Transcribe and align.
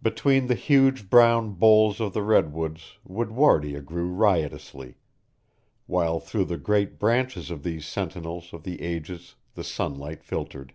Between 0.00 0.46
the 0.46 0.54
huge 0.54 1.10
brown 1.10 1.52
boles 1.52 2.00
of 2.00 2.14
the 2.14 2.22
redwoods 2.22 2.96
woodwardia 3.06 3.82
grew 3.82 4.06
riotously, 4.08 4.96
while 5.84 6.18
through 6.20 6.46
the 6.46 6.56
great 6.56 6.98
branches 6.98 7.50
of 7.50 7.62
these 7.64 7.86
sentinels 7.86 8.54
of 8.54 8.62
the 8.62 8.80
ages 8.80 9.34
the 9.52 9.64
sunlight 9.64 10.24
filtered. 10.24 10.72